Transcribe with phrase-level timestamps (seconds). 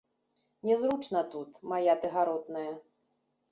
[0.69, 2.67] Не зручна тут, мая ты гаротная.